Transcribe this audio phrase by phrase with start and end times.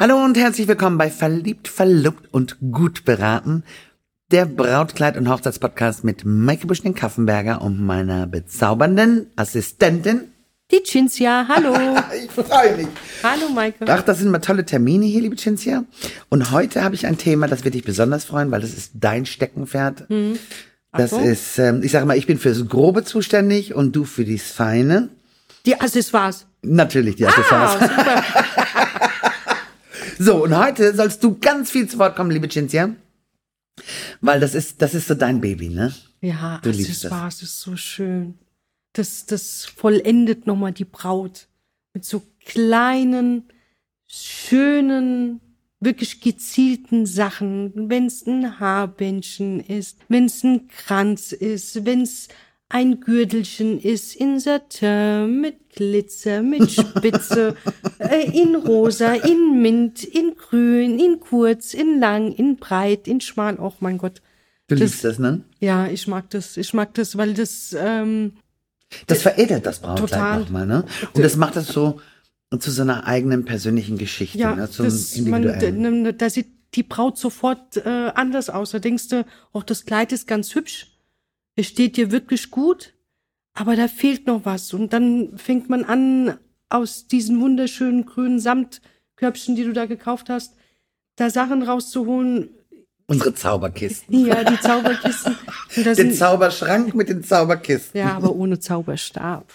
[0.00, 3.64] Hallo und herzlich willkommen bei Verliebt, Verlobt und Gut beraten,
[4.30, 10.28] der Brautkleid- und Hochzeitspodcast mit Maike Buschning-Kaffenberger und meiner bezaubernden Assistentin.
[10.70, 11.74] Die Cinzia, hallo.
[12.14, 12.86] Ich freue mich.
[13.24, 13.86] hallo, Maike.
[13.88, 15.82] Ach, das sind mal tolle Termine hier, liebe Cinzia.
[16.28, 19.26] Und heute habe ich ein Thema, das wird dich besonders freuen, weil das ist dein
[19.26, 20.06] Steckenpferd.
[20.92, 21.24] Das Achtung.
[21.24, 25.08] ist, ähm, ich sage mal, ich bin fürs Grobe zuständig und du für dies Feine.
[25.66, 26.46] Die Accessoires.
[26.62, 27.76] Natürlich die Accessoires.
[27.80, 28.24] Ah, super.
[30.18, 32.94] So, und heute sollst du ganz viel zu Wort kommen, liebe Cinzia.
[34.20, 35.94] Weil das ist, das ist so dein Baby, ne?
[36.20, 37.12] Ja, Du liebst das.
[37.12, 38.38] Accessoires ist so schön.
[38.92, 41.46] Das, das vollendet nochmal die Braut.
[41.94, 43.44] Mit so kleinen,
[44.08, 45.40] schönen,
[45.78, 47.88] wirklich gezielten Sachen.
[47.88, 52.28] Wenn es ein Haarbändchen ist, wenn es ein Kranz ist, wenn es
[52.70, 57.56] ein Gürtelchen ist in Satin mit Glitzer, mit Spitze,
[57.98, 63.58] äh, in rosa, in Mint, in grün, in kurz, in lang, in breit, in schmal.
[63.58, 64.20] Oh mein Gott.
[64.66, 65.44] Du Das- liebst das, ne?
[65.60, 66.56] Ja, ich mag das.
[66.58, 68.34] Ich mag das, weil das, ähm,
[69.06, 70.84] Das veredelt das Brautkleid nochmal, ne?
[71.14, 72.00] Und das macht das so
[72.58, 74.68] zu so einer eigenen persönlichen Geschichte, ja, ne?
[74.70, 76.04] Zum das, man, individuellen.
[76.04, 78.72] da, da sieht die Braut sofort äh, anders aus.
[78.72, 80.97] Da denkst du, auch das Kleid ist ganz hübsch.
[81.58, 82.94] Es steht dir wirklich gut,
[83.52, 84.72] aber da fehlt noch was.
[84.72, 90.54] Und dann fängt man an, aus diesen wunderschönen grünen Samtkörbchen, die du da gekauft hast,
[91.16, 92.50] da Sachen rauszuholen.
[93.08, 94.24] Unsere Zauberkisten.
[94.26, 95.34] Ja, die Zauberkisten.
[95.74, 97.98] Den sind, Zauberschrank mit den Zauberkisten.
[97.98, 99.50] ja, aber ohne Zauberstab.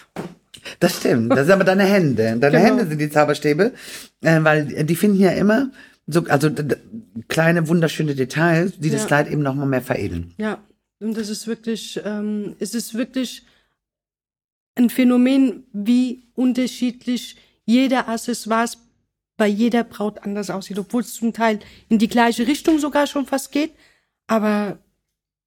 [0.80, 1.30] Das stimmt.
[1.32, 2.36] Das sind aber deine Hände.
[2.38, 2.58] Deine Genau.
[2.58, 3.72] Hände sind die Zauberstäbe,
[4.22, 5.70] äh, weil die finden ja immer
[6.06, 6.50] so, also
[7.28, 9.06] kleine wunderschöne Details, die das Ja.
[9.06, 10.34] Kleid eben noch mal mehr veredeln.
[10.36, 10.58] Ja,
[11.12, 13.42] das ist wirklich, ähm, es ist wirklich
[14.76, 18.78] ein Phänomen, wie unterschiedlich jeder Accessoires
[19.36, 23.26] bei jeder Braut anders aussieht, obwohl es zum Teil in die gleiche Richtung sogar schon
[23.26, 23.72] fast geht.
[24.26, 24.78] Aber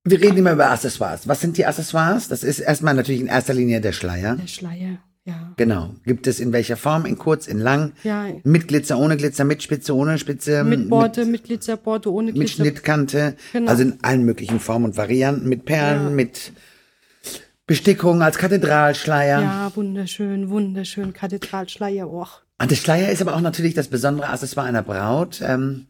[0.03, 1.27] Wir reden immer über Accessoires.
[1.27, 2.27] Was sind die Accessoires?
[2.27, 4.35] Das ist erstmal natürlich in erster Linie der Schleier.
[4.35, 5.53] der Schleier, ja.
[5.57, 5.93] Genau.
[6.05, 7.05] Gibt es in welcher Form?
[7.05, 7.91] In kurz, in lang?
[8.03, 10.63] Ja, Mit Glitzer, ohne Glitzer, mit Spitze, ohne Spitze?
[10.63, 12.63] mit Borte, mit, Glitzerborte, ohne mit Glitzer.
[12.63, 13.69] Schnittkante, Genau.
[13.69, 16.09] also in allen möglichen Formen und Varianten, mit Perlen, Ja.
[16.09, 16.53] mit
[17.65, 19.41] Bestickung als Kathedralschleier.
[19.41, 21.13] Ja, wunderschön, wunderschön.
[21.13, 22.41] Kathedralschleier, och.
[22.59, 25.41] Und der Schleier ist aber auch natürlich das besondere Accessoire einer Braut.
[25.43, 25.87] Ähm,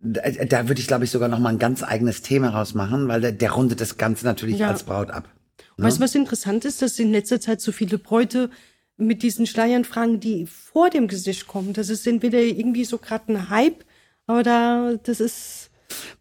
[0.00, 3.22] da, da würde ich, glaube ich, sogar noch mal ein ganz eigenes Thema rausmachen, weil
[3.22, 4.68] der, der rundet das Ganze natürlich Ja.
[4.68, 5.28] als Braut ab.
[5.76, 8.50] Weißt du, was interessant ist, dass in letzter Zeit so viele Bräute
[8.96, 11.72] mit diesen Schleiern fragen, die vor dem Gesicht kommen.
[11.72, 13.84] Das ist entweder irgendwie so gerade ein Hype,
[14.26, 15.70] aber da, das ist,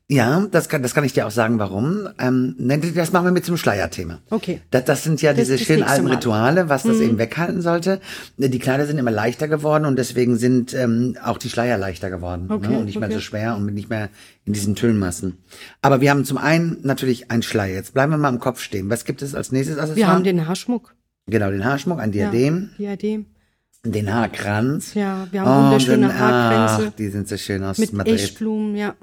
[0.10, 2.10] Ja, das kann, das kann ich dir auch sagen, warum.
[2.20, 4.20] Ähm, ne, das machen wir mit zum Schleierthema.
[4.30, 4.62] Okay.
[4.70, 6.06] Das, das sind ja Das diese schönen alten.
[6.06, 6.12] Mhm.
[6.12, 8.02] Rituale, was das eben weghalten sollte.
[8.38, 12.48] Die Kleider sind immer leichter geworden und deswegen sind ähm, auch die Schleier leichter geworden.
[12.52, 12.80] Okay, ne?
[12.80, 13.16] Und nicht mehr okay.
[13.16, 14.10] so schwer und nicht mehr
[14.46, 15.38] in diesen Tüllmassen.
[15.82, 17.76] Aber wir haben zum einen natürlich einen Schleier.
[17.76, 18.90] Jetzt bleiben wir mal im Kopf stehen.
[18.90, 19.98] Was gibt es als nächstes Accessoire?
[19.98, 20.94] wir haben den Haarschmuck.
[21.28, 23.26] Genau, den Haarschmuck, ein Diadem, Ja, Diadem.
[23.86, 24.94] den Haarkranz.
[24.94, 28.16] Ja, wir haben wunderschöne dann- Haarkränze Ach, die sind so schön aus mit Madrid.
[28.16, 28.96] Eschblumen, ja.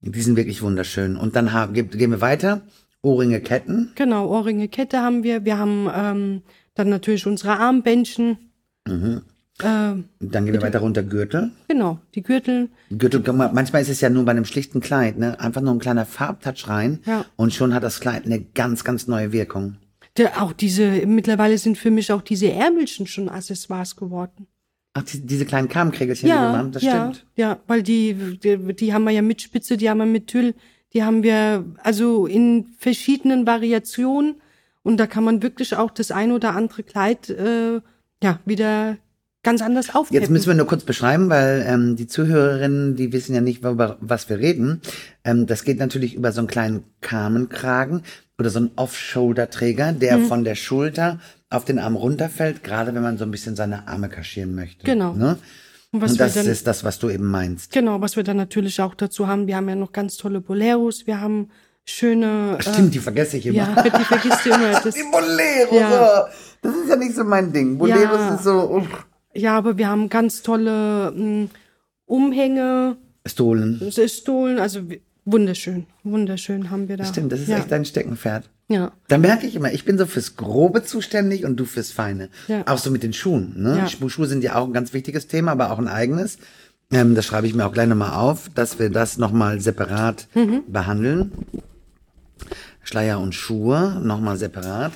[0.00, 1.16] Die sind wirklich wunderschön.
[1.16, 2.62] Und dann gehen wir weiter.
[3.02, 3.92] Ohrringe, Ketten.
[3.94, 5.44] Genau, Ohrringe, Kette haben wir.
[5.44, 6.42] Wir haben ähm,
[6.74, 8.38] dann natürlich unsere Armbändchen.
[8.86, 9.22] Mhm.
[9.62, 11.50] Ähm, Dann gehen wir weiter runter, Gürtel.
[11.66, 12.68] genau, die Gürtel.
[12.90, 15.40] Gürtel, manchmal ist es ja nur bei einem schlichten Kleid, ne?
[15.40, 16.98] Einfach nur ein kleiner Farbtouch rein.
[17.06, 17.24] Ja.
[17.36, 19.76] Und schon hat das Kleid eine ganz, ganz neue Wirkung.
[20.16, 24.46] Der, auch diese, mittlerweile sind für mich auch diese Ärmelchen schon Accessoires geworden.
[24.94, 27.26] Ach, die, diese kleinen Kamenkrägelchen, die wir machen, das ja, stimmt.
[27.36, 30.54] Ja, weil die, die, die haben wir ja mit Spitze, die haben wir mit Tüll,
[30.94, 34.36] die haben wir also in verschiedenen Variationen
[34.82, 37.80] und da kann man wirklich auch das ein oder andere Kleid äh,
[38.22, 38.96] ja wieder
[39.42, 40.20] ganz anders aufpeppen.
[40.20, 43.96] Jetzt müssen wir nur kurz beschreiben, weil ähm, die Zuhörerinnen, die wissen ja nicht, über
[44.00, 44.80] was wir reden.
[45.22, 48.02] Ähm, das geht natürlich über so einen kleinen Kamenkragen
[48.38, 50.26] oder so einen Off-Shoulder-Träger, der Mhm.
[50.26, 51.18] von der Schulter
[51.50, 54.84] auf den Arm runterfällt, gerade wenn man so ein bisschen seine Arme kaschieren möchte.
[54.84, 55.12] Genau.
[55.14, 55.38] Ne?
[55.92, 57.72] und was Und das dann, ist das, was du eben meinst.
[57.72, 61.06] genau, was wir dann natürlich auch dazu haben, wir haben ja noch ganz tolle Boleros,
[61.06, 61.48] wir haben
[61.84, 63.58] schöne, Stimmt, die vergesse ich äh, immer.
[63.58, 64.72] ja, die vergisst du immer.
[64.84, 65.90] Das, Die Boleros, Ja.
[66.26, 66.68] so.
[66.68, 67.78] das ist ja nicht so mein Ding.
[67.78, 68.34] Boleros Ja.
[68.34, 69.06] ist so uff.
[69.34, 71.46] ja, aber wir haben ganz tolle mh,
[72.04, 73.80] Umhänge, Stolen.
[74.08, 74.80] Stohlen, also
[75.26, 77.04] wunderschön, wunderschön haben wir da.
[77.04, 77.58] Stimmt, das ist ja.
[77.58, 78.48] echt dein Steckenpferd.
[78.68, 82.30] Ja, Da merke ich immer, ich bin so fürs Grobe zuständig und du fürs Feine.
[82.48, 82.64] Ja.
[82.66, 83.52] Auch so mit den Schuhen.
[83.62, 83.76] Ne?
[83.78, 83.86] Ja.
[83.88, 86.38] Schu- Schuhe sind ja auch ein ganz wichtiges Thema, aber auch ein eigenes.
[86.90, 90.62] Ähm, das schreibe ich mir auch gleich nochmal auf, dass wir das nochmal separat Mhm.
[90.68, 91.32] behandeln.
[92.82, 94.92] Schleier und Schuhe nochmal separat.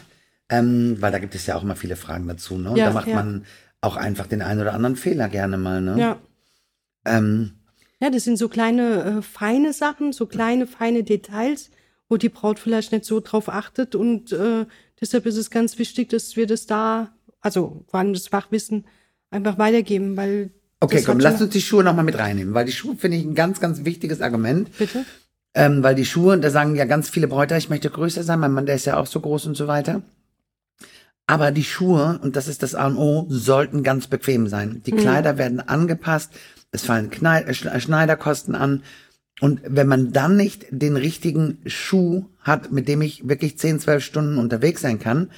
[0.48, 2.58] Ähm, weil da gibt es ja auch immer viele Fragen dazu.
[2.58, 2.70] Ne?
[2.70, 3.44] Und Ja, da macht man
[3.80, 5.80] auch einfach den einen oder anderen Fehler gerne mal.
[5.80, 5.96] Ne?
[5.98, 6.16] ja.
[7.06, 7.52] Ähm,
[8.00, 11.70] Ja, das sind so kleine, äh, feine Sachen, so kleine, feine Details,
[12.08, 13.94] wo die Braut vielleicht nicht so drauf achtet.
[13.94, 14.64] Und äh,
[15.00, 18.87] deshalb ist es ganz wichtig, dass wir das da, also vor allem das Fachwissen,
[19.31, 20.50] einfach weitergeben, weil.
[20.81, 23.35] okay, komm, lass uns die Schuhe nochmal mit reinnehmen, weil die Schuhe finde ich ein
[23.35, 24.76] ganz, ganz wichtiges Argument.
[24.76, 25.05] Bitte?
[25.52, 28.52] Ähm, weil die Schuhe, da sagen ja ganz viele Bräuter, ich möchte größer sein, mein
[28.52, 30.02] Mann, der ist ja auch so groß und so weiter.
[31.26, 34.82] Aber die Schuhe, und das ist das A und O, sollten ganz bequem sein.
[34.87, 36.32] Die Kleider werden angepasst,
[36.72, 38.82] es fallen Knei äh, Sch- Schneiderkosten an.
[39.40, 44.05] Und wenn man dann nicht den richtigen Schuh hat, mit dem ich wirklich 10, 12
[44.05, 45.31] Stunden unterwegs sein kann,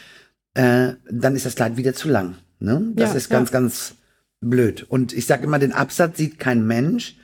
[0.55, 2.37] äh, dann ist das Kleid wieder zu lang.
[2.59, 2.93] Ne?
[2.95, 3.61] Das Ja, ist ganz, ja.
[3.61, 3.95] ganz
[4.41, 4.83] blöd.
[4.89, 7.17] Und ich sage immer, den Absatz sieht kein Mensch.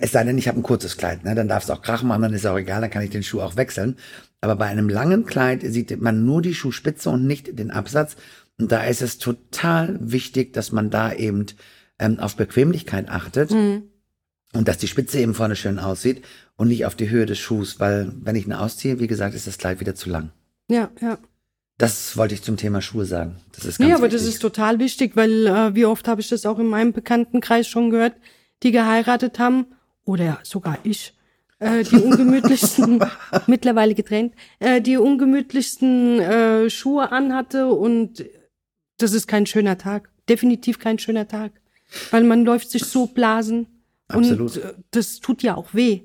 [0.00, 1.36] Es sei denn, ich habe ein kurzes Kleid, ne?
[1.36, 3.40] dann darf es auch Krach machen, dann ist auch egal, dann kann ich den Schuh
[3.40, 3.96] auch wechseln.
[4.40, 8.16] Aber bei einem langen Kleid sieht man nur die Schuhspitze und nicht den Absatz.
[8.58, 11.46] Und da ist es total wichtig, dass man da eben
[11.98, 13.84] ähm, auf Bequemlichkeit achtet Mhm.
[14.54, 16.24] und dass die Spitze eben vorne schön aussieht
[16.56, 19.46] und nicht auf die Höhe des Schuhs, weil wenn ich ihn ausziehe, wie gesagt, ist
[19.46, 20.30] das Kleid wieder zu lang.
[20.68, 21.18] Ja, ja.
[21.78, 23.36] Das wollte ich zum Thema Schuhe sagen.
[23.52, 24.20] Das ist ganz Nee, aber wichtig.
[24.20, 27.68] das ist total wichtig, weil äh, wie oft habe ich das auch in meinem Bekanntenkreis
[27.68, 28.14] schon gehört,
[28.64, 29.66] die geheiratet haben,
[30.04, 31.14] oder sogar ich,
[31.60, 33.00] äh, die ungemütlichsten,
[33.46, 38.24] mittlerweile getrennt, äh, die ungemütlichsten äh, Schuhe anhatte und
[38.98, 40.10] das ist kein schöner Tag.
[40.28, 41.52] Definitiv kein schöner Tag.
[42.10, 43.66] Weil man läuft sich so blasen
[44.08, 44.56] Absolut.
[44.56, 46.02] und äh, das tut ja auch weh.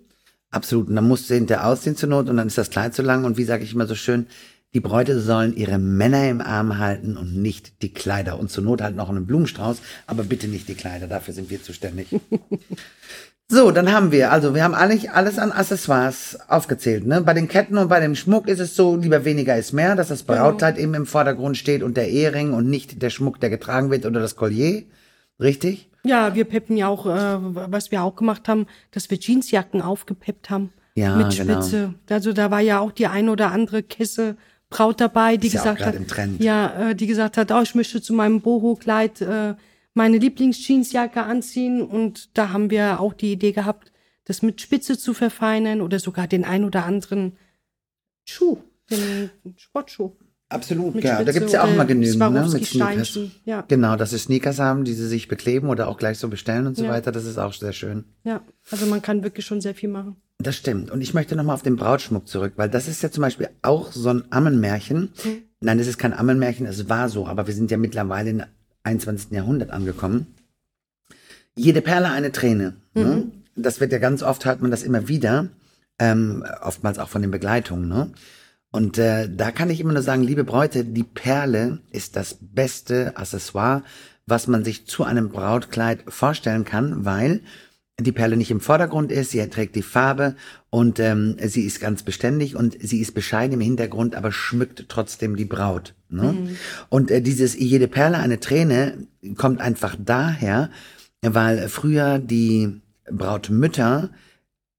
[0.52, 0.90] Absolut.
[0.90, 3.26] Und dann musst du hinterher ausziehen zur Not und dann ist das Kleid zu lang.
[3.26, 4.28] Und wie sage ich immer so schön,
[4.74, 8.40] die Bräute sollen ihre Männer im Arm halten und nicht die Kleider.
[8.40, 9.78] Und zur Not halt noch einen Blumenstrauß,
[10.08, 12.08] aber bitte nicht die Kleider, dafür sind wir zuständig.
[13.48, 17.06] so, dann haben wir, also wir haben eigentlich alles an Accessoires aufgezählt.
[17.06, 17.22] Ne?
[17.22, 20.08] Bei den Ketten und bei dem Schmuck ist es so, lieber weniger ist mehr, dass
[20.08, 23.92] das Brautkleid eben im Vordergrund steht und der Ehering und nicht der Schmuck, der getragen
[23.92, 24.84] wird oder das Collier.
[25.40, 25.90] Richtig?
[26.06, 27.38] Ja, wir peppen ja auch, äh,
[27.72, 30.74] was wir auch gemacht haben, dass wir Jeansjacken aufgepeppt haben.
[30.96, 31.62] Ja, mit genau.
[31.62, 31.96] Spitze.
[32.10, 34.38] Also da war ja auch die ein oder andere Kesse
[34.70, 37.76] Braut dabei, die Ist ja gesagt grad hat, ja, äh, die gesagt hat, oh, ich
[37.76, 39.54] möchte zu meinem Boho-Kleid äh,
[39.94, 43.92] meine Lieblingsjeansjacke anziehen und da haben wir auch die Idee gehabt,
[44.26, 47.38] das mit Spitze zu verfeinern oder sogar den ein oder anderen
[48.26, 48.58] Schuh,
[48.90, 50.14] den Sportschuh.
[50.54, 51.16] Absolut, Mit ja.
[51.16, 52.48] Da Spitze gibt's ja auch mal genügend, ne?
[52.52, 53.20] Mit Sneakers.
[53.46, 53.64] ja.
[53.68, 56.78] Genau, dass sie Sneakers haben, die sie sich bekleben oder auch gleich so bestellen und
[56.78, 56.90] so Ja.
[56.92, 57.12] weiter.
[57.12, 58.06] Das ist auch sehr schön.
[58.24, 58.42] Ja,
[58.72, 60.16] also man kann wirklich schon sehr viel machen.
[60.40, 60.92] Das stimmt.
[60.92, 63.92] Und ich möchte nochmal auf den Brautschmuck zurück, weil das ist ja zum Beispiel auch
[63.92, 65.10] so ein Ammenmärchen.
[65.62, 68.44] Nein, das ist kein Ammenmärchen, es war so, aber wir sind ja mittlerweile im
[68.84, 69.32] 21.
[69.32, 70.28] Jahrhundert angekommen.
[71.56, 72.76] Jede Perle eine Träne.
[72.94, 73.32] Ne?
[73.56, 75.50] Das wird ja ganz oft, hört man das immer wieder,
[76.00, 77.88] ähm, oftmals auch von den Begleitungen.
[77.88, 78.10] Ne?
[78.74, 83.16] Und äh, da kann ich immer nur sagen, liebe Bräute, die Perle ist das beste
[83.16, 83.84] Accessoire,
[84.26, 87.42] was man sich zu einem Brautkleid vorstellen kann, weil
[88.00, 90.36] die Perle nicht im Vordergrund ist, sie trägt die Farbe
[90.72, 95.36] und ähm, sie ist ganz beständig und sie ist bescheiden im Hintergrund, aber schmückt trotzdem
[95.36, 95.94] die Braut.
[96.10, 96.56] Ne?
[96.90, 100.72] Und äh, dieses jede Perle eine Träne kommt einfach daher,
[101.22, 104.10] weil früher die Brautmütter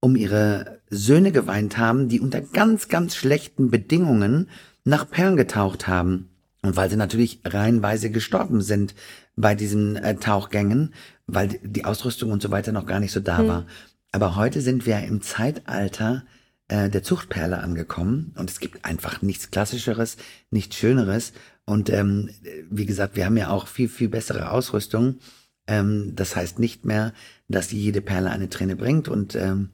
[0.00, 4.48] um ihre Söhne geweint haben, die unter ganz, ganz schlechten Bedingungen
[4.84, 6.30] nach Perlen getaucht haben.
[6.62, 8.94] Und weil sie natürlich reihenweise gestorben sind
[9.36, 10.94] bei diesen äh, Tauchgängen,
[11.26, 13.66] weil die Ausrüstung und so weiter noch gar nicht so da war.
[14.12, 16.24] Aber heute sind wir im Zeitalter
[16.68, 20.16] äh, der Zuchtperle angekommen und es gibt einfach nichts Klassischeres,
[20.50, 21.32] nichts Schöneres.
[21.66, 22.30] Und ähm,
[22.70, 25.18] wie gesagt, wir haben ja auch viel, viel bessere Ausrüstung.
[25.66, 27.12] Ähm, das heißt nicht mehr,
[27.48, 29.70] dass jede Perle eine Träne bringt und ähm,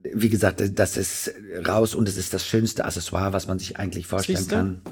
[0.00, 1.32] wie gesagt, das ist
[1.66, 4.54] raus und es ist das schönste Accessoire, was man sich eigentlich vorstellen Siehste?
[4.54, 4.82] kann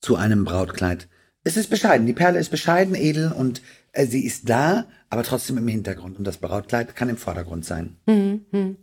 [0.00, 1.08] zu einem Brautkleid.
[1.44, 2.06] Es ist bescheiden.
[2.06, 6.18] Die Perle ist bescheiden, edel und äh, sie ist da, aber trotzdem im Hintergrund.
[6.18, 7.96] Und das Brautkleid kann im Vordergrund sein.
[8.06, 8.76] Mhm.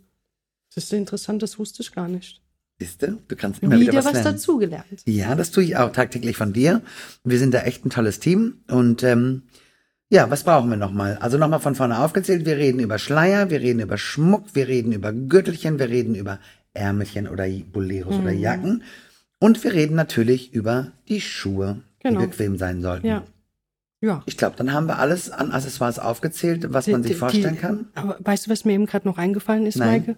[0.73, 2.41] Das ist interessant, das wusste ich gar nicht.
[2.79, 5.03] Siehste, du kannst immer Wieder wieder was, was dazugelernt.
[5.05, 6.81] Ja, das tue ich auch tagtäglich von dir.
[7.23, 8.63] Wir sind da echt ein tolles Team.
[8.67, 9.43] Und ähm,
[10.11, 11.17] ja, was brauchen wir nochmal?
[11.21, 12.45] Also nochmal von vorne aufgezählt.
[12.45, 16.37] Wir reden über Schleier, wir reden über Schmuck, wir reden über Gürtelchen, wir reden über
[16.73, 18.21] Ärmelchen oder Boleros Mhm.
[18.21, 18.83] oder Jacken.
[19.39, 22.19] Und wir reden natürlich über die Schuhe, Genau.
[22.21, 23.07] die bequem sein sollten.
[23.07, 23.23] Ja.
[24.03, 24.21] Ja.
[24.25, 27.59] Ich glaube, dann haben wir alles an Accessoires aufgezählt, was man sich Die- vorstellen die-
[27.59, 27.87] kann.
[27.95, 29.87] Aber weißt du, was mir eben gerade noch eingefallen ist, Nein.
[30.07, 30.15] Maike?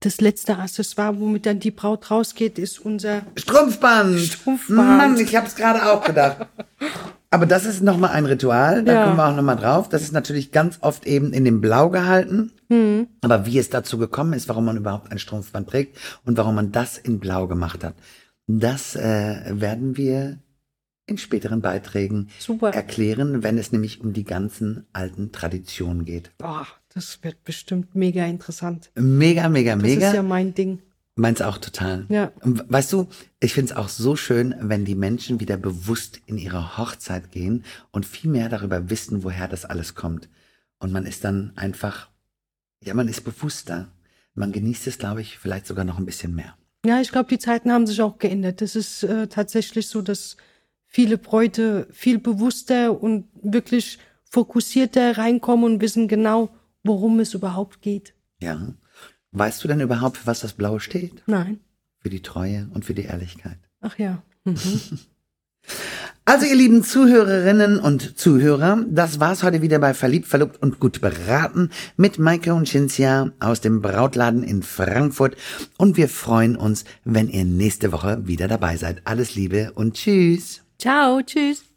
[0.00, 4.18] Das letzte Accessoire, womit dann die Braut rausgeht, ist unser Strumpfband.
[4.20, 4.76] Strumpfband.
[4.98, 6.46] Mann, ich habe es gerade auch gedacht.
[7.34, 9.04] Aber das ist nochmal ein Ritual, da Ja.
[9.04, 9.88] kommen wir auch nochmal drauf.
[9.88, 12.52] Das ist natürlich ganz oft eben in dem Blau gehalten.
[12.70, 13.08] Hm.
[13.22, 16.70] Aber wie es dazu gekommen ist, warum man überhaupt ein Strumpfband trägt und warum man
[16.70, 17.94] das in Blau gemacht hat,
[18.46, 20.38] das äh, werden wir
[21.06, 22.70] in späteren Beiträgen Super.
[22.72, 26.30] erklären, wenn es nämlich um die ganzen alten Traditionen geht.
[26.38, 28.90] Boah, das wird bestimmt mega interessant.
[28.94, 30.06] Mega, mega, Das mega.
[30.08, 30.78] ist ja mein Ding.
[31.16, 32.06] Meins auch total.
[32.08, 32.32] Ja.
[32.42, 33.06] Weißt du,
[33.38, 37.64] ich finde es auch so schön, wenn die Menschen wieder bewusst in ihre Hochzeit gehen
[37.92, 40.28] und viel mehr darüber wissen, woher das alles kommt.
[40.78, 42.08] Und man ist dann einfach,
[42.82, 43.88] ja, man ist bewusster.
[44.34, 46.56] Man genießt es, glaube ich, vielleicht sogar noch ein bisschen mehr.
[46.84, 48.60] Ja, ich glaube, die Zeiten haben sich auch geändert.
[48.60, 50.36] Das ist äh, tatsächlich so, dass
[50.86, 56.50] viele Bräute viel bewusster und wirklich fokussierter reinkommen und wissen genau,
[56.82, 58.14] worum es überhaupt geht.
[58.40, 58.74] Ja.
[59.34, 61.22] Weißt du denn überhaupt, für was das Blaue steht?
[61.26, 61.58] Nein.
[61.98, 63.58] Für die Treue und für die Ehrlichkeit.
[63.80, 64.22] Ach ja.
[64.44, 64.56] Mhm.
[66.26, 71.02] Also ihr lieben Zuhörerinnen und Zuhörer, das war's heute wieder bei Verliebt, Verlobt und Gut
[71.02, 75.36] beraten mit Maike und Cinzia aus dem Brautladen in Frankfurt
[75.76, 79.02] und wir freuen uns, wenn ihr nächste Woche wieder dabei seid.
[79.04, 80.62] Alles Liebe und tschüss.
[80.78, 81.73] Ciao, tschüss.